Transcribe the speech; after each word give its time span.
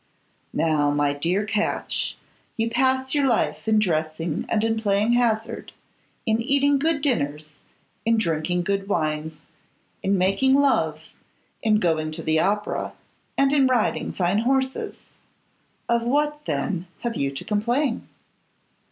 Now, 0.55 0.89
my 0.89 1.13
dear 1.13 1.45
Catch, 1.45 2.17
you 2.57 2.71
pass 2.71 3.13
your 3.13 3.27
life 3.27 3.67
in 3.67 3.77
dressing 3.77 4.47
and 4.49 4.63
in 4.63 4.79
playing 4.81 5.11
hazard, 5.11 5.73
in 6.25 6.41
eating 6.41 6.79
good 6.79 7.03
dinners, 7.03 7.61
in 8.03 8.17
drinking 8.17 8.63
good 8.63 8.87
wines, 8.87 9.33
in 10.01 10.17
making 10.17 10.55
love, 10.55 11.01
in 11.61 11.79
going 11.79 12.09
to 12.13 12.23
the 12.23 12.39
opera, 12.39 12.93
and 13.37 13.53
in 13.53 13.67
riding 13.67 14.11
fine 14.11 14.39
horses. 14.39 15.05
Of 15.87 16.01
what, 16.01 16.45
then, 16.45 16.87
have 17.01 17.15
you 17.15 17.29
to 17.33 17.45
complain? 17.45 18.07